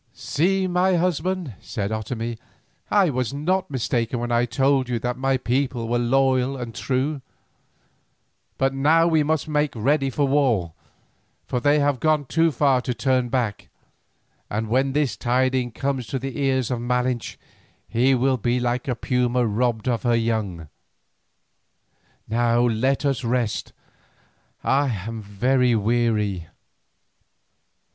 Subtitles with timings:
[0.15, 2.39] "See, my husband," said Otomie,
[2.89, 7.21] "I was not mistaken when I told you that my people were loyal and true.
[8.57, 10.73] But now we must make ready for war,
[11.45, 13.69] for they have gone too far to turn back,
[14.49, 17.37] and when this tidings comes to the ears of Malinche
[17.87, 20.67] he will be like a puma robbed of her young.
[22.27, 23.71] Now, let us rest,
[24.63, 26.47] I am very weary."